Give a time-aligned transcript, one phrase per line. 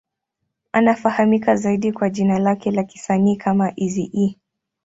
[0.71, 4.35] Anafahamika zaidi kwa jina lake la kisanii kama Eazy-E.